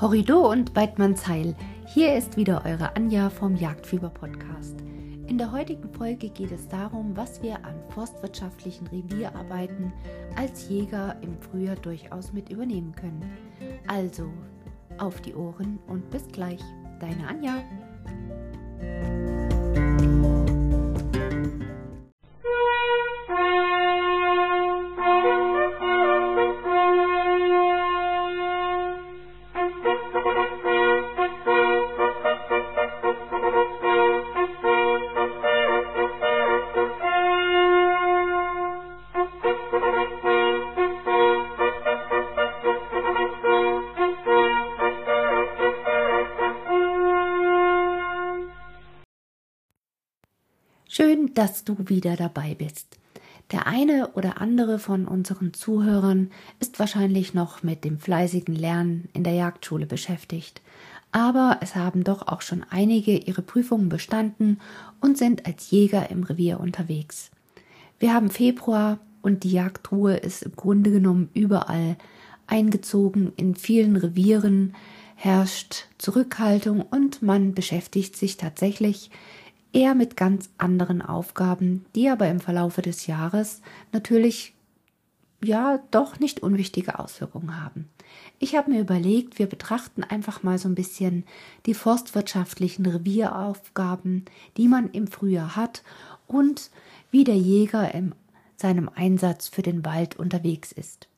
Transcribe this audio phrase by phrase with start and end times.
[0.00, 1.56] Horrido und Weidmannsheil.
[1.86, 4.76] Hier ist wieder eure Anja vom Jagdfieber Podcast.
[5.26, 9.92] In der heutigen Folge geht es darum, was wir an forstwirtschaftlichen Revierarbeiten
[10.36, 13.28] als Jäger im Frühjahr durchaus mit übernehmen können.
[13.88, 14.30] Also,
[14.98, 16.60] auf die Ohren und bis gleich.
[17.00, 17.56] Deine Anja.
[51.00, 52.98] Schön, dass du wieder dabei bist.
[53.52, 59.22] Der eine oder andere von unseren Zuhörern ist wahrscheinlich noch mit dem fleißigen Lernen in
[59.22, 60.60] der Jagdschule beschäftigt,
[61.12, 64.58] aber es haben doch auch schon einige ihre Prüfungen bestanden
[65.00, 67.30] und sind als Jäger im Revier unterwegs.
[68.00, 71.96] Wir haben Februar und die Jagdruhe ist im Grunde genommen überall
[72.48, 73.32] eingezogen.
[73.36, 74.74] In vielen Revieren
[75.14, 79.12] herrscht Zurückhaltung und man beschäftigt sich tatsächlich
[79.72, 83.60] eher mit ganz anderen Aufgaben, die aber im Verlaufe des Jahres
[83.92, 84.54] natürlich
[85.42, 87.88] ja doch nicht unwichtige Auswirkungen haben.
[88.38, 91.24] Ich habe mir überlegt, wir betrachten einfach mal so ein bisschen
[91.66, 94.24] die forstwirtschaftlichen Revieraufgaben,
[94.56, 95.82] die man im Frühjahr hat
[96.26, 96.70] und
[97.10, 98.14] wie der Jäger in
[98.56, 101.08] seinem Einsatz für den Wald unterwegs ist.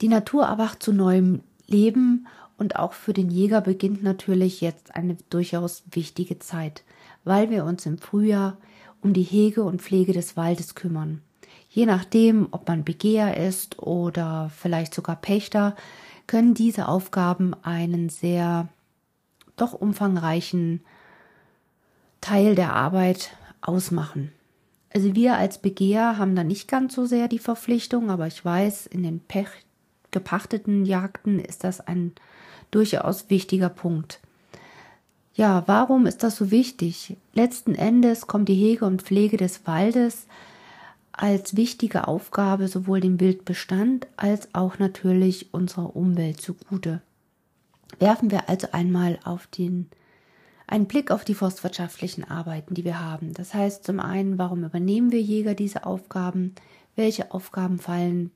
[0.00, 5.16] Die Natur erwacht zu neuem Leben und auch für den Jäger beginnt natürlich jetzt eine
[5.30, 6.84] durchaus wichtige Zeit,
[7.24, 8.58] weil wir uns im Frühjahr
[9.02, 11.20] um die Hege und Pflege des Waldes kümmern.
[11.68, 15.74] Je nachdem, ob man Begeher ist oder vielleicht sogar Pächter,
[16.26, 18.68] können diese Aufgaben einen sehr
[19.56, 20.80] doch umfangreichen
[22.20, 24.32] Teil der Arbeit ausmachen.
[24.94, 28.86] Also wir als Begeher haben da nicht ganz so sehr die Verpflichtung, aber ich weiß,
[28.86, 29.48] in den Pech
[30.12, 32.12] gepachteten Jagden ist das ein
[32.74, 34.20] durchaus wichtiger Punkt.
[35.34, 37.16] Ja, warum ist das so wichtig?
[37.32, 40.26] Letzten Endes kommt die Hege und Pflege des Waldes
[41.12, 47.00] als wichtige Aufgabe sowohl dem Wildbestand als auch natürlich unserer Umwelt zugute.
[47.98, 49.88] Werfen wir also einmal auf den
[50.66, 53.34] einen Blick auf die forstwirtschaftlichen Arbeiten, die wir haben.
[53.34, 56.54] Das heißt zum einen, warum übernehmen wir Jäger diese Aufgaben?
[56.96, 58.30] Welche Aufgaben fallen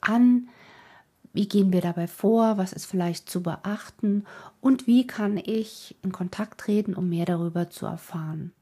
[0.00, 0.48] an?
[1.32, 2.58] Wie gehen wir dabei vor?
[2.58, 4.24] Was ist vielleicht zu beachten?
[4.60, 8.52] Und wie kann ich in Kontakt treten, um mehr darüber zu erfahren?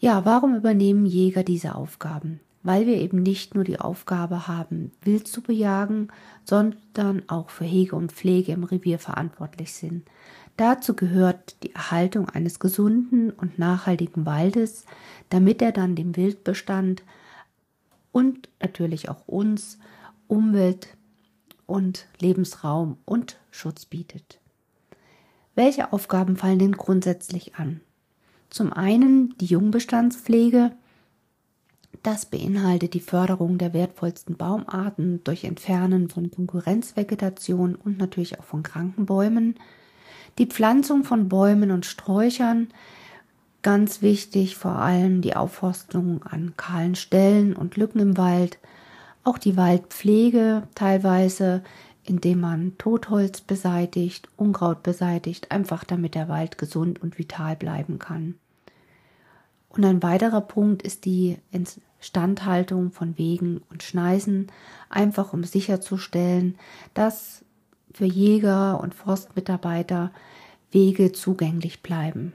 [0.00, 2.40] Ja, warum übernehmen Jäger diese Aufgaben?
[2.62, 6.08] Weil wir eben nicht nur die Aufgabe haben, Wild zu bejagen,
[6.44, 10.06] sondern auch für Hege und Pflege im Revier verantwortlich sind.
[10.56, 14.84] Dazu gehört die Erhaltung eines gesunden und nachhaltigen Waldes,
[15.28, 17.02] damit er dann dem Wildbestand
[18.12, 19.78] und natürlich auch uns
[20.28, 20.88] Umwelt
[21.66, 24.38] und Lebensraum und Schutz bietet.
[25.54, 27.80] Welche Aufgaben fallen denn grundsätzlich an?
[28.50, 30.72] Zum einen die Jungbestandspflege.
[32.02, 38.62] Das beinhaltet die Förderung der wertvollsten Baumarten durch Entfernen von Konkurrenzvegetation und natürlich auch von
[38.62, 39.54] kranken Bäumen.
[40.38, 42.68] Die Pflanzung von Bäumen und Sträuchern.
[43.62, 48.58] Ganz wichtig vor allem die Aufforstung an kahlen Stellen und Lücken im Wald–
[49.24, 51.62] auch die Waldpflege teilweise,
[52.04, 58.34] indem man Totholz beseitigt, Unkraut beseitigt, einfach damit der Wald gesund und vital bleiben kann.
[59.70, 64.48] Und ein weiterer Punkt ist die Instandhaltung von Wegen und Schneisen,
[64.88, 66.56] einfach um sicherzustellen,
[66.92, 67.44] dass
[67.92, 70.12] für Jäger und Forstmitarbeiter
[70.70, 72.34] Wege zugänglich bleiben.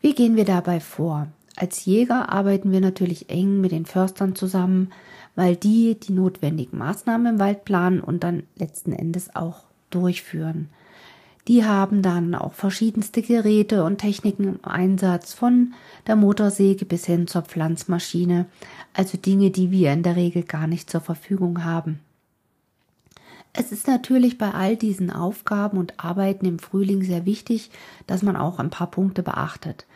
[0.00, 1.28] Wie gehen wir dabei vor?
[1.56, 4.92] Als Jäger arbeiten wir natürlich eng mit den Förstern zusammen,
[5.40, 10.68] weil die die notwendigen Maßnahmen im Wald planen und dann letzten Endes auch durchführen.
[11.48, 15.72] Die haben dann auch verschiedenste Geräte und Techniken im Einsatz, von
[16.06, 18.44] der Motorsäge bis hin zur Pflanzmaschine,
[18.92, 22.00] also Dinge, die wir in der Regel gar nicht zur Verfügung haben.
[23.54, 27.70] Es ist natürlich bei all diesen Aufgaben und Arbeiten im Frühling sehr wichtig,
[28.06, 29.86] dass man auch ein paar Punkte beachtet.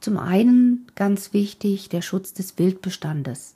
[0.00, 3.53] Zum einen ganz wichtig der Schutz des Wildbestandes.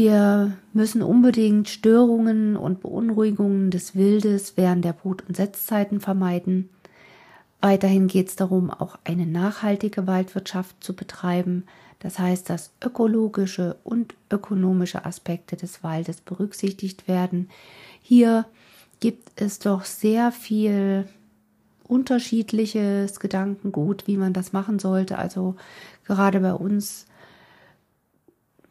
[0.00, 6.70] Wir müssen unbedingt Störungen und Beunruhigungen des Wildes während der Brut- und Setzzeiten vermeiden.
[7.60, 11.64] Weiterhin geht es darum, auch eine nachhaltige Waldwirtschaft zu betreiben.
[11.98, 17.50] Das heißt, dass ökologische und ökonomische Aspekte des Waldes berücksichtigt werden.
[18.00, 18.46] Hier
[19.00, 21.08] gibt es doch sehr viel
[21.84, 25.18] unterschiedliches Gedankengut, wie man das machen sollte.
[25.18, 25.56] Also
[26.06, 27.04] gerade bei uns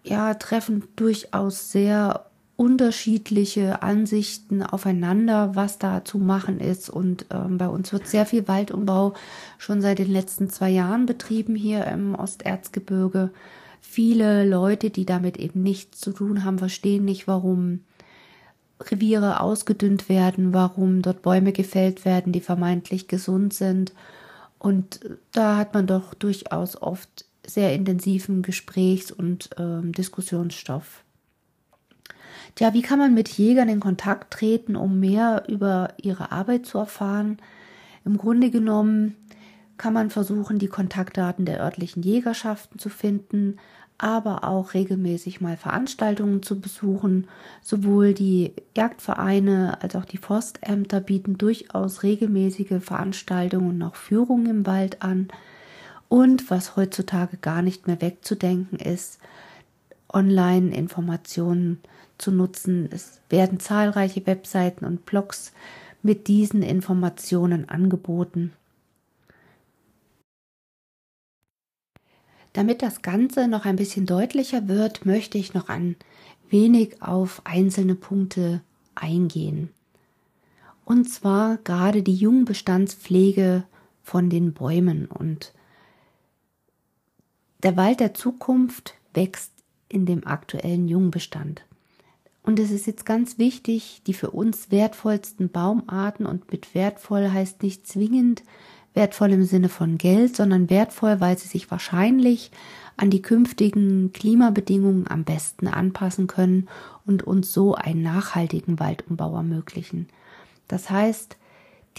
[0.03, 2.25] ja treffen durchaus sehr
[2.59, 6.89] unterschiedliche Ansichten aufeinander, was da zu machen ist.
[6.89, 9.13] Und ähm, bei uns wird sehr viel Waldumbau
[9.57, 13.31] schon seit den letzten zwei Jahren betrieben hier im Osterzgebirge.
[13.79, 17.79] Viele Leute, die damit eben nichts zu tun haben, verstehen nicht, warum
[18.81, 23.93] Reviere ausgedünnt werden, warum dort Bäume gefällt werden, die vermeintlich gesund sind.
[24.57, 24.99] Und
[25.31, 31.03] da hat man doch durchaus oft sehr intensiven Gesprächs- und ähm, Diskussionsstoff.
[32.55, 36.77] Tja, wie kann man mit Jägern in Kontakt treten, um mehr über ihre Arbeit zu
[36.77, 37.37] erfahren?
[38.05, 39.15] Im Grunde genommen
[39.77, 43.57] kann man versuchen, die Kontaktdaten der örtlichen Jägerschaften zu finden,
[43.97, 47.27] aber auch regelmäßig mal Veranstaltungen zu besuchen.
[47.61, 54.65] Sowohl die Jagdvereine als auch die Forstämter bieten durchaus regelmäßige Veranstaltungen und auch Führungen im
[54.65, 55.27] Wald an.
[56.09, 59.19] Und was heutzutage gar nicht mehr wegzudenken ist,
[60.11, 61.79] Online-Informationen
[62.17, 62.89] zu nutzen.
[62.91, 65.53] Es werden zahlreiche Webseiten und Blogs
[66.01, 68.53] mit diesen Informationen angeboten.
[72.53, 75.95] Damit das Ganze noch ein bisschen deutlicher wird, möchte ich noch ein
[76.49, 78.61] wenig auf einzelne Punkte
[78.95, 79.69] eingehen.
[80.83, 83.63] Und zwar gerade die Jungbestandspflege
[84.01, 85.05] von den Bäumen.
[85.05, 85.53] Und
[87.63, 89.51] der Wald der Zukunft wächst
[89.87, 91.63] in dem aktuellen Jungbestand.
[92.43, 97.63] Und es ist jetzt ganz wichtig, die für uns wertvollsten Baumarten und mit wertvoll heißt
[97.63, 98.43] nicht zwingend
[98.93, 102.51] wertvoll im Sinne von Geld, sondern wertvoll, weil sie sich wahrscheinlich
[102.97, 106.67] an die künftigen Klimabedingungen am besten anpassen können
[107.05, 110.07] und uns so einen nachhaltigen Waldumbau ermöglichen.
[110.67, 111.37] Das heißt,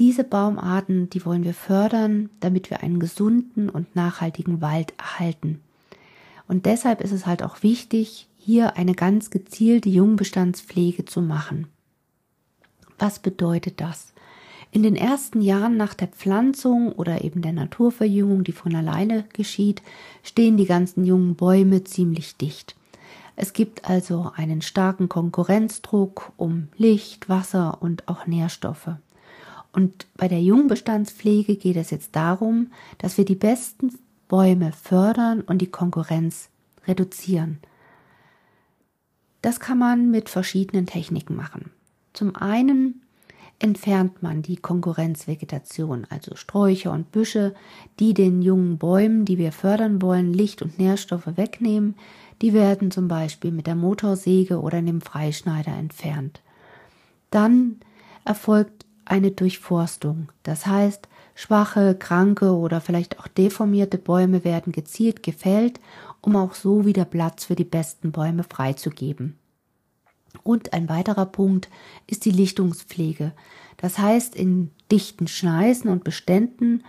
[0.01, 5.61] diese Baumarten, die wollen wir fördern, damit wir einen gesunden und nachhaltigen Wald erhalten.
[6.49, 11.69] Und deshalb ist es halt auch wichtig, hier eine ganz gezielte Jungbestandspflege zu machen.
[12.99, 14.15] Was bedeutet das?
[14.73, 19.83] In den ersten Jahren nach der Pflanzung oder eben der Naturverjüngung, die von alleine geschieht,
[20.23, 22.75] stehen die ganzen jungen Bäume ziemlich dicht.
[23.37, 28.93] Es gibt also einen starken Konkurrenzdruck um Licht, Wasser und auch Nährstoffe.
[29.73, 35.59] Und bei der Jungbestandspflege geht es jetzt darum, dass wir die besten Bäume fördern und
[35.59, 36.49] die Konkurrenz
[36.87, 37.59] reduzieren.
[39.43, 41.71] Das kann man mit verschiedenen Techniken machen.
[42.13, 43.03] Zum einen
[43.59, 47.55] entfernt man die Konkurrenzvegetation, also Sträucher und Büsche,
[47.99, 51.95] die den jungen Bäumen, die wir fördern wollen, Licht und Nährstoffe wegnehmen.
[52.43, 56.41] Die werden zum Beispiel mit der Motorsäge oder dem Freischneider entfernt.
[57.31, 57.81] Dann
[58.25, 60.29] erfolgt eine Durchforstung.
[60.45, 65.81] Das heißt, schwache, kranke oder vielleicht auch deformierte Bäume werden gezielt gefällt,
[66.21, 69.37] um auch so wieder Platz für die besten Bäume freizugeben.
[70.45, 71.69] Und ein weiterer Punkt
[72.07, 73.33] ist die Lichtungspflege.
[73.79, 76.85] Das heißt, in dichten Schneisen und Beständen,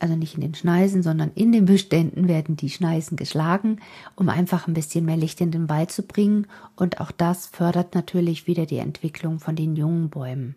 [0.00, 3.80] also nicht in den Schneisen, sondern in den Beständen werden die Schneisen geschlagen,
[4.16, 6.46] um einfach ein bisschen mehr Licht in den Wald zu bringen.
[6.76, 10.56] Und auch das fördert natürlich wieder die Entwicklung von den jungen Bäumen.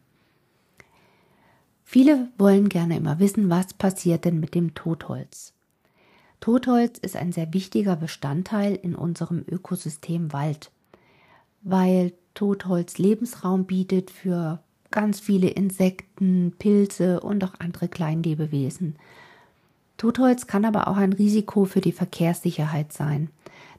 [1.92, 5.54] Viele wollen gerne immer wissen, was passiert denn mit dem Totholz.
[6.40, 10.72] Totholz ist ein sehr wichtiger Bestandteil in unserem Ökosystem Wald
[11.62, 18.96] weil Totholz Lebensraum bietet für ganz viele Insekten, Pilze und auch andere Kleinlebewesen.
[19.98, 23.30] Totholz kann aber auch ein Risiko für die Verkehrssicherheit sein.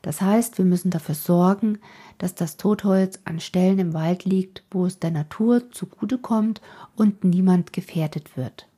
[0.02, 1.78] Das heißt, wir müssen dafür sorgen,
[2.18, 6.61] dass das Totholz an Stellen im Wald liegt, wo es der Natur zugutekommt
[6.97, 8.68] und niemand gefährdet wird.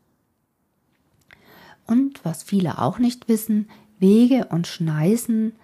[1.86, 5.54] Und was viele auch nicht wissen, Wege und Schneisen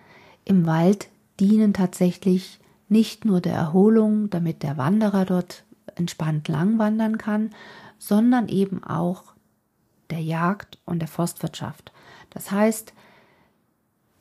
[0.44, 5.64] im Wald dienen tatsächlich nicht nur der Erholung, damit der Wanderer dort
[5.94, 7.50] entspannt langwandern kann,
[7.98, 9.24] sondern eben auch
[10.10, 11.92] der Jagd und der Forstwirtschaft.
[12.30, 12.92] Das heißt,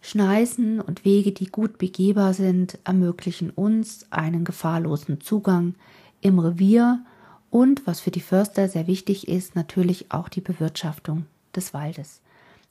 [0.02, 5.76] Schneisen und Wege, die gut begehbar sind, ermöglichen uns einen gefahrlosen Zugang
[6.22, 7.04] im Revier
[7.50, 11.26] und, was für die Förster sehr wichtig ist, natürlich auch die Bewirtschaftung
[11.56, 12.22] des Waldes.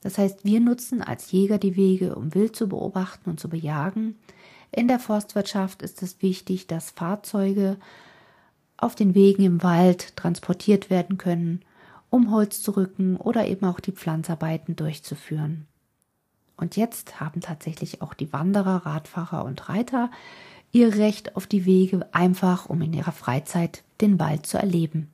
[0.01, 4.17] Das heißt, wir nutzen als Jäger die Wege, um Wild zu beobachten und zu bejagen.
[4.71, 7.77] In der Forstwirtschaft ist es wichtig, dass Fahrzeuge
[8.77, 11.61] auf den Wegen im Wald transportiert werden können,
[12.09, 15.67] um Holz zu rücken oder eben auch die Pflanzarbeiten durchzuführen.
[16.59, 20.11] Und jetzt haben tatsächlich auch die Wanderer, Radfahrer und Reiter
[20.71, 25.09] ihr Recht auf die Wege, einfach um in ihrer Freizeit den Wald zu erleben.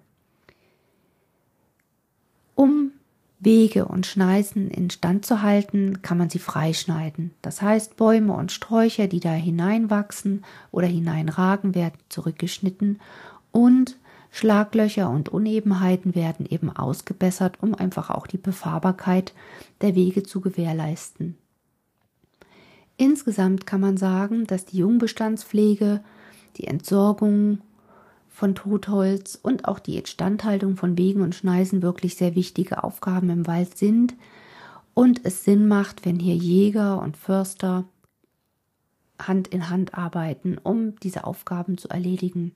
[2.55, 2.91] Um
[3.39, 7.31] Wege und Schneisen instand zu halten, kann man sie freischneiden.
[7.41, 12.99] Das heißt, Bäume und Sträucher, die da hineinwachsen oder hineinragen, werden zurückgeschnitten
[13.51, 13.97] und
[14.35, 19.33] Schlaglöcher und Unebenheiten werden eben ausgebessert, um einfach auch die Befahrbarkeit
[19.79, 21.37] der Wege zu gewährleisten.
[22.97, 26.03] Insgesamt kann man sagen, dass die Jungbestandspflege,
[26.57, 27.59] die Entsorgung
[28.27, 33.47] von Totholz und auch die Instandhaltung von Wegen und Schneisen wirklich sehr wichtige Aufgaben im
[33.47, 34.15] Wald sind
[34.93, 37.85] und es Sinn macht, wenn hier Jäger und Förster
[39.17, 42.53] Hand in Hand arbeiten, um diese Aufgaben zu erledigen,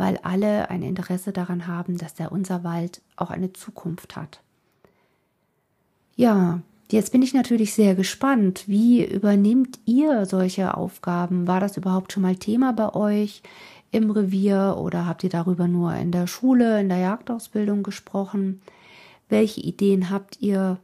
[0.00, 4.40] weil alle ein Interesse daran haben, dass der unser Wald auch eine Zukunft hat.
[6.16, 11.46] Ja, jetzt bin ich natürlich sehr gespannt, wie übernimmt ihr solche Aufgaben?
[11.46, 13.42] War das überhaupt schon mal Thema bei euch?
[13.92, 18.62] im Revier oder habt ihr darüber nur in der Schule, in der Jagdausbildung gesprochen?
[19.28, 20.78] Welche Ideen habt ihr,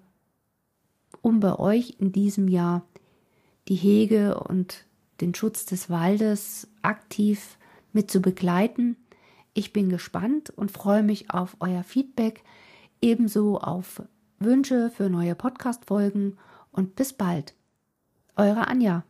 [1.23, 2.83] um bei euch in diesem Jahr
[3.69, 4.85] die Hege und
[5.21, 7.59] den Schutz des Waldes aktiv
[7.93, 8.97] mit zu begleiten?
[9.59, 12.45] Ich bin gespannt und freue mich auf euer Feedback,
[13.01, 14.03] ebenso auf
[14.39, 16.37] Wünsche für neue Podcast-Folgen
[16.73, 17.55] und bis bald.
[18.37, 19.05] Eure Anja.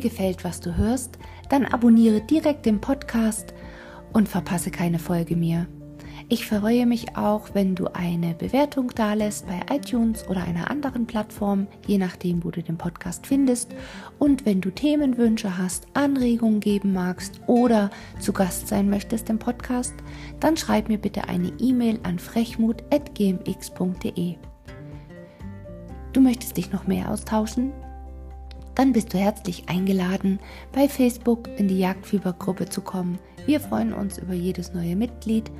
[0.00, 3.54] Dir gefällt, was du hörst, dann abonniere direkt den Podcast
[4.12, 5.66] und verpasse keine Folge mehr.
[6.28, 11.66] Ich freue mich auch, wenn du eine Bewertung dalässt bei iTunes oder einer anderen Plattform,
[11.88, 13.74] je nachdem, wo du den Podcast findest.
[14.18, 17.90] Und wenn du Themenwünsche hast, Anregungen geben magst oder
[18.20, 19.94] zu Gast sein möchtest im Podcast,
[20.38, 24.36] dann schreib mir bitte eine E-Mail an frechmut.gmx.de.
[26.12, 27.72] Du möchtest dich noch mehr austauschen?
[28.74, 30.38] Dann bist du herzlich eingeladen,
[30.72, 33.18] bei Facebook in die Jagdfiebergruppe zu kommen.
[33.46, 35.50] Wir freuen uns über jedes neue Mitglied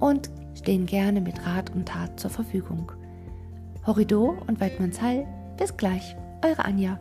[0.00, 2.92] und stehen gerne mit Rat und Tat zur Verfügung.
[3.86, 5.26] Horrido und Weidmannshall,
[5.58, 6.98] bis gleich, eure Anja.